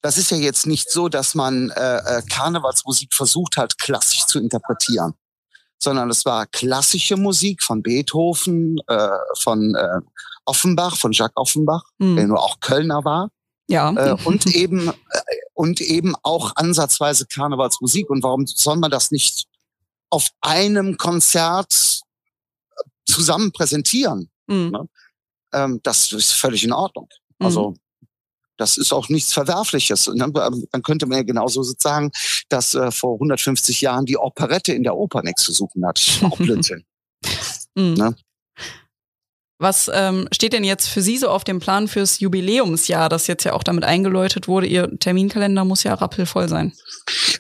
das 0.03 0.19
ist 0.19 0.31
ja 0.31 0.37
jetzt 0.37 0.67
nicht 0.67 0.91
so, 0.91 1.09
dass 1.09 1.35
man 1.35 1.71
äh, 1.71 1.97
äh, 1.97 2.23
Karnevalsmusik 2.29 3.15
versucht 3.15 3.57
hat, 3.57 3.79
klassisch 3.79 4.27
zu 4.27 4.39
interpretieren, 4.39 5.15
sondern 5.83 6.11
es 6.11 6.25
war 6.25 6.47
klassische 6.47 7.17
Musik 7.17 7.63
von 7.63 7.83
Beethoven, 7.83 8.79
äh, 8.87 9.09
von 9.41 9.75
äh, 9.75 10.01
Offenbach, 10.45 10.97
von 10.97 11.13
Jacques 11.13 11.37
Offenbach, 11.37 11.85
mhm. 11.99 12.17
der 12.17 12.27
nur 12.27 12.43
auch 12.43 12.61
Kölner 12.61 13.05
war. 13.05 13.31
Ja. 13.69 13.93
Äh, 13.93 14.17
und 14.25 14.47
eben 14.55 14.89
äh, 14.89 14.93
und 15.55 15.81
eben 15.81 16.15
auch 16.23 16.53
ansatzweise 16.57 17.27
Karnevalsmusik. 17.27 18.11
Und 18.11 18.23
warum 18.23 18.47
soll 18.47 18.77
man 18.77 18.91
das 18.91 19.11
nicht 19.11 19.47
auf 20.11 20.29
einem 20.41 20.97
Konzert 20.97 22.01
zusammen 23.05 23.53
präsentieren? 23.53 24.31
Mhm. 24.47 24.71
Ne? 24.71 24.89
Ähm, 25.53 25.81
das 25.83 26.13
ist 26.13 26.33
völlig 26.33 26.65
in 26.65 26.73
Ordnung. 26.73 27.09
Mhm. 27.39 27.47
Also 27.47 27.75
das 28.57 28.77
ist 28.77 28.93
auch 28.93 29.09
nichts 29.09 29.33
Verwerfliches. 29.33 30.09
Ne? 30.09 30.31
Dann 30.33 30.83
könnte 30.83 31.07
man 31.07 31.19
ja 31.19 31.25
genauso 31.25 31.63
sagen, 31.63 32.11
dass 32.49 32.75
äh, 32.75 32.91
vor 32.91 33.15
150 33.15 33.81
Jahren 33.81 34.05
die 34.05 34.17
Operette 34.17 34.73
in 34.73 34.83
der 34.83 34.97
Oper 34.97 35.23
nichts 35.23 35.43
zu 35.43 35.53
suchen 35.53 35.85
hat. 35.87 36.01
Auch 36.23 36.37
Blödsinn. 36.39 36.85
mhm. 37.75 37.95
ne? 37.95 38.17
Was 39.61 39.91
ähm, 39.93 40.29
steht 40.33 40.53
denn 40.53 40.63
jetzt 40.63 40.89
für 40.89 41.03
Sie 41.03 41.19
so 41.19 41.29
auf 41.29 41.43
dem 41.43 41.59
Plan 41.59 41.89
fürs 41.89 42.21
Jubiläumsjahr, 42.21 43.09
das 43.09 43.27
jetzt 43.27 43.43
ja 43.43 43.55
auch 43.55 43.65
damit 43.65 43.83
eingeläutet 43.83 44.47
wurde? 44.47 44.69
Ihr 44.69 44.99
Terminkalender 45.01 45.65
muss 45.65 45.83
ja 45.83 45.95
rappelvoll 45.95 46.49
sein. 46.49 46.73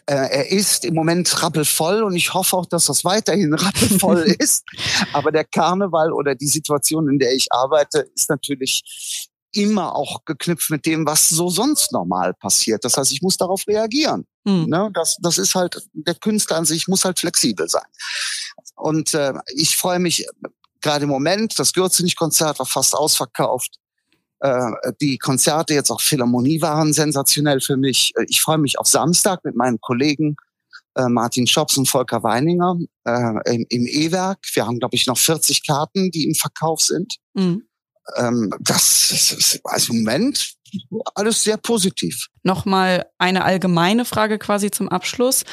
Äh, 0.07 0.15
er 0.15 0.51
ist 0.51 0.85
im 0.85 0.95
Moment 0.95 1.43
rappelvoll 1.43 2.03
und 2.03 2.17
ich 2.17 2.35
hoffe 2.35 2.57
auch, 2.57 2.67
dass 2.67 2.87
das 2.87 3.05
weiterhin 3.05 3.55
rappelvoll 3.55 4.35
ist. 4.39 4.65
Aber 5.13 5.31
der 5.31 5.45
Karneval 5.45 6.13
oder 6.13 6.35
die 6.35 6.49
Situation, 6.49 7.09
in 7.09 7.21
der 7.21 7.33
ich 7.35 7.53
arbeite, 7.53 8.11
ist 8.17 8.29
natürlich 8.29 9.29
immer 9.53 9.95
auch 9.95 10.25
geknüpft 10.25 10.71
mit 10.71 10.87
dem, 10.87 11.07
was 11.07 11.29
so 11.29 11.49
sonst 11.51 11.93
normal 11.93 12.35
passiert. 12.35 12.85
Das 12.85 12.97
heißt, 12.97 13.13
ich 13.13 13.23
muss 13.23 13.37
darauf 13.37 13.67
reagieren. 13.69 14.27
Mhm. 14.45 14.67
Ne? 14.67 14.91
Das, 14.93 15.17
das 15.23 15.39
ist 15.39 15.55
halt, 15.55 15.89
der 15.93 16.17
Künstler 16.17 16.57
an 16.57 16.65
sich 16.65 16.89
muss 16.89 17.05
halt 17.05 17.19
flexibel 17.21 17.69
sein. 17.69 17.87
Und 18.75 19.15
äh, 19.15 19.35
ich 19.55 19.77
freue 19.77 20.01
mich 20.01 20.27
gerade 20.89 21.05
im 21.05 21.11
Moment, 21.11 21.59
das 21.59 21.75
Gürzenich-Konzert 21.75 22.59
war 22.59 22.67
fast 22.67 22.95
ausverkauft. 22.95 23.77
Äh, 24.41 24.71
die 25.03 25.19
Konzerte 25.19 25.75
jetzt 25.75 25.91
auch 25.91 26.01
Philharmonie 26.01 26.63
waren 26.63 26.95
sensationell 26.95 27.61
für 27.61 27.77
mich. 27.77 28.13
Äh, 28.17 28.25
ich 28.29 28.41
freue 28.41 28.57
mich 28.57 28.79
auf 28.79 28.87
Samstag 28.87 29.45
mit 29.45 29.55
meinen 29.55 29.79
Kollegen 29.81 30.37
äh, 30.95 31.09
Martin 31.09 31.47
Schops 31.47 31.77
und 31.77 31.89
Volker 31.89 32.23
Weininger 32.23 32.79
äh, 33.05 33.55
im, 33.55 33.67
im 33.69 33.87
E-Werk. 33.87 34.39
Wir 34.55 34.67
haben, 34.67 34.79
glaube 34.79 34.97
ich, 34.97 35.07
noch 35.07 35.19
40 35.19 35.67
Karten, 35.67 36.11
die 36.11 36.25
im 36.25 36.35
Verkauf 36.35 36.81
sind. 36.81 37.17
Mhm. 37.35 37.65
Ähm, 38.17 38.51
das 38.59 39.11
ist 39.11 39.61
also 39.65 39.93
im 39.93 40.05
Moment 40.05 40.55
alles 41.15 41.43
sehr 41.43 41.59
positiv. 41.59 42.29
Nochmal 42.43 43.07
eine 43.19 43.45
allgemeine 43.45 44.07
Frage 44.07 44.39
quasi 44.39 44.71
zum 44.71 44.89
Abschluss. 44.89 45.45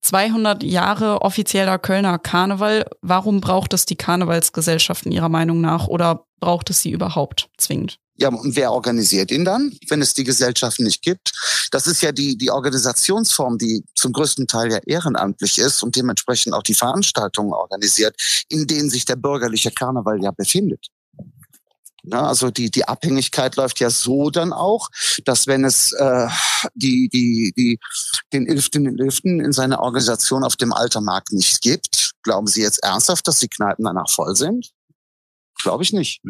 200 0.00 0.62
Jahre 0.62 1.22
offizieller 1.22 1.78
Kölner 1.78 2.18
Karneval. 2.18 2.84
Warum 3.00 3.40
braucht 3.40 3.72
es 3.72 3.86
die 3.86 3.96
Karnevalsgesellschaften 3.96 5.12
Ihrer 5.12 5.28
Meinung 5.28 5.60
nach 5.60 5.88
oder 5.88 6.26
braucht 6.40 6.70
es 6.70 6.80
sie 6.82 6.90
überhaupt 6.90 7.48
zwingend? 7.56 7.98
Ja, 8.16 8.28
und 8.28 8.54
wer 8.54 8.70
organisiert 8.70 9.32
ihn 9.32 9.44
dann, 9.44 9.76
wenn 9.88 10.00
es 10.00 10.14
die 10.14 10.22
Gesellschaften 10.22 10.84
nicht 10.84 11.02
gibt? 11.02 11.32
Das 11.72 11.88
ist 11.88 12.00
ja 12.00 12.12
die, 12.12 12.38
die 12.38 12.50
Organisationsform, 12.50 13.58
die 13.58 13.82
zum 13.96 14.12
größten 14.12 14.46
Teil 14.46 14.70
ja 14.70 14.78
ehrenamtlich 14.86 15.58
ist 15.58 15.82
und 15.82 15.96
dementsprechend 15.96 16.54
auch 16.54 16.62
die 16.62 16.74
Veranstaltungen 16.74 17.52
organisiert, 17.52 18.14
in 18.48 18.68
denen 18.68 18.88
sich 18.88 19.04
der 19.04 19.16
bürgerliche 19.16 19.72
Karneval 19.72 20.22
ja 20.22 20.30
befindet. 20.30 20.86
Ne? 22.04 22.20
Also 22.20 22.50
die, 22.50 22.70
die 22.70 22.86
Abhängigkeit 22.86 23.56
läuft 23.56 23.80
ja 23.80 23.90
so 23.90 24.30
dann 24.30 24.52
auch, 24.52 24.88
dass 25.24 25.46
wenn 25.46 25.64
es 25.64 25.92
äh, 25.92 26.28
die, 26.74 27.08
die, 27.12 27.52
die, 27.56 27.78
den 28.32 28.46
Ilften 28.46 28.84
den 28.84 28.98
Ilften 28.98 29.40
in 29.40 29.52
seiner 29.52 29.80
Organisation 29.80 30.44
auf 30.44 30.56
dem 30.56 30.72
Altermarkt 30.72 31.32
nicht 31.32 31.60
gibt, 31.62 32.12
glauben 32.22 32.46
Sie 32.46 32.62
jetzt 32.62 32.82
ernsthaft, 32.82 33.26
dass 33.26 33.38
die 33.38 33.48
Kneipen 33.48 33.84
danach 33.84 34.10
voll 34.10 34.36
sind? 34.36 34.70
Glaube 35.62 35.82
ich 35.82 35.92
nicht. 35.92 36.22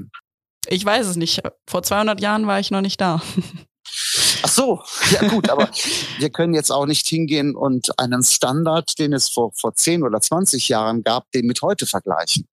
Ich 0.68 0.84
weiß 0.84 1.06
es 1.06 1.16
nicht. 1.16 1.42
Vor 1.68 1.82
200 1.82 2.20
Jahren 2.20 2.46
war 2.46 2.60
ich 2.60 2.70
noch 2.70 2.80
nicht 2.80 3.00
da. 3.00 3.20
Ach 4.42 4.48
so, 4.48 4.82
ja 5.10 5.28
gut, 5.28 5.48
aber 5.50 5.70
wir 6.18 6.30
können 6.30 6.54
jetzt 6.54 6.70
auch 6.70 6.86
nicht 6.86 7.06
hingehen 7.06 7.54
und 7.54 7.98
einen 7.98 8.22
Standard, 8.22 8.98
den 8.98 9.12
es 9.12 9.28
vor, 9.28 9.52
vor 9.54 9.74
10 9.74 10.02
oder 10.02 10.20
20 10.20 10.68
Jahren 10.68 11.02
gab, 11.02 11.30
den 11.32 11.46
mit 11.46 11.62
heute 11.62 11.86
vergleichen. 11.86 12.46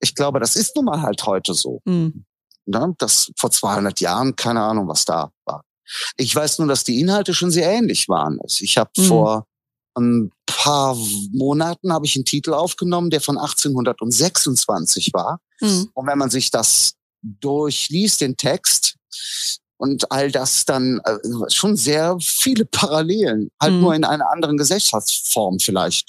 Ich 0.00 0.14
glaube, 0.14 0.40
das 0.40 0.56
ist 0.56 0.76
nun 0.76 0.86
mal 0.86 1.02
halt 1.02 1.24
heute 1.26 1.54
so. 1.54 1.80
Mhm. 1.84 2.24
Ne? 2.66 2.94
Das 2.98 3.30
vor 3.36 3.50
200 3.50 4.00
Jahren, 4.00 4.36
keine 4.36 4.62
Ahnung, 4.62 4.88
was 4.88 5.04
da 5.04 5.30
war. 5.44 5.62
Ich 6.16 6.34
weiß 6.34 6.58
nur, 6.58 6.68
dass 6.68 6.84
die 6.84 7.00
Inhalte 7.00 7.34
schon 7.34 7.50
sehr 7.50 7.70
ähnlich 7.70 8.08
waren. 8.08 8.40
Also 8.40 8.64
ich 8.64 8.76
habe 8.78 8.90
mhm. 8.96 9.04
vor 9.04 9.46
ein 9.96 10.30
paar 10.46 10.96
Monaten 11.32 11.92
habe 11.92 12.06
ich 12.06 12.16
einen 12.16 12.24
Titel 12.24 12.52
aufgenommen, 12.52 13.10
der 13.10 13.20
von 13.20 13.38
1826 13.38 15.12
war. 15.12 15.40
Mhm. 15.60 15.90
Und 15.94 16.06
wenn 16.06 16.18
man 16.18 16.30
sich 16.30 16.50
das 16.50 16.94
durchliest, 17.22 18.20
den 18.20 18.36
Text, 18.36 18.96
und 19.76 20.10
all 20.10 20.30
das 20.30 20.64
dann 20.64 21.00
äh, 21.04 21.50
schon 21.50 21.76
sehr 21.76 22.16
viele 22.20 22.64
Parallelen, 22.64 23.50
halt 23.60 23.74
mhm. 23.74 23.80
nur 23.80 23.94
in 23.94 24.04
einer 24.04 24.30
anderen 24.30 24.56
Gesellschaftsform 24.56 25.58
vielleicht. 25.58 26.08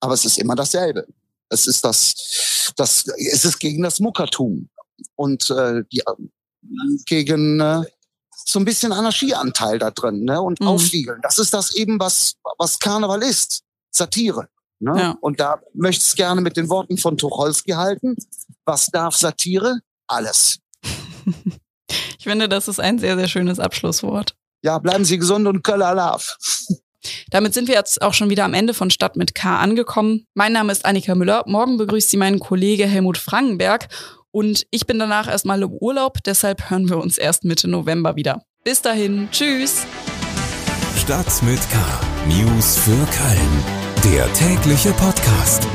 Aber 0.00 0.14
es 0.14 0.24
ist 0.24 0.38
immer 0.38 0.54
dasselbe. 0.54 1.06
Es 1.48 1.66
ist 1.66 1.84
das, 1.84 2.72
das 2.76 3.06
es 3.16 3.44
ist 3.44 3.58
gegen 3.58 3.82
das 3.82 4.00
Muckertum 4.00 4.68
und 5.16 5.50
äh, 5.50 5.82
die, 5.92 6.02
gegen 7.06 7.60
äh, 7.60 7.82
so 8.46 8.58
ein 8.58 8.64
bisschen 8.64 8.92
Anarchieanteil 8.92 9.78
da 9.78 9.90
drin 9.90 10.24
ne? 10.24 10.40
und 10.40 10.60
mhm. 10.60 10.68
Aufwiegeln. 10.68 11.20
Das 11.22 11.38
ist 11.38 11.54
das 11.54 11.74
eben, 11.74 11.98
was, 11.98 12.34
was 12.58 12.78
Karneval 12.78 13.22
ist. 13.22 13.62
Satire. 13.90 14.48
Ne? 14.80 14.92
Ja. 14.98 15.16
Und 15.20 15.40
da 15.40 15.60
möchte 15.72 16.02
ich 16.02 16.08
es 16.08 16.14
gerne 16.14 16.40
mit 16.40 16.56
den 16.56 16.68
Worten 16.68 16.98
von 16.98 17.16
Tucholsky 17.16 17.72
halten. 17.72 18.16
Was 18.64 18.86
darf 18.86 19.16
Satire? 19.16 19.80
Alles. 20.06 20.58
ich 22.18 22.24
finde, 22.24 22.48
das 22.48 22.68
ist 22.68 22.80
ein 22.80 22.98
sehr, 22.98 23.16
sehr 23.16 23.28
schönes 23.28 23.58
Abschlusswort. 23.58 24.36
Ja, 24.62 24.78
bleiben 24.78 25.04
Sie 25.04 25.18
gesund 25.18 25.46
und 25.46 25.62
Köller 25.62 25.94
Love. 25.94 26.24
Damit 27.28 27.54
sind 27.54 27.68
wir 27.68 27.74
jetzt 27.74 28.00
auch 28.02 28.14
schon 28.14 28.30
wieder 28.30 28.44
am 28.44 28.54
Ende 28.54 28.74
von 28.74 28.90
Stadt 28.90 29.16
mit 29.16 29.34
K 29.34 29.58
angekommen. 29.58 30.26
Mein 30.34 30.52
Name 30.52 30.72
ist 30.72 30.84
Annika 30.84 31.14
Müller. 31.14 31.44
Morgen 31.46 31.76
begrüßt 31.76 32.10
Sie 32.10 32.16
meinen 32.16 32.40
Kollege 32.40 32.86
Helmut 32.86 33.18
Frankenberg 33.18 33.88
und 34.34 34.66
ich 34.70 34.86
bin 34.86 34.98
danach 34.98 35.28
erstmal 35.28 35.62
im 35.62 35.70
Urlaub, 35.70 36.18
deshalb 36.26 36.68
hören 36.68 36.90
wir 36.90 36.98
uns 36.98 37.18
erst 37.18 37.44
Mitte 37.44 37.68
November 37.68 38.16
wieder. 38.16 38.42
Bis 38.64 38.82
dahin, 38.82 39.28
tschüss. 39.30 39.86
Stadt 40.98 41.42
mit 41.42 41.60
K. 41.70 41.78
News 42.26 42.78
für 42.78 42.90
Köln. 42.90 44.12
Der 44.12 44.30
tägliche 44.32 44.90
Podcast. 44.92 45.66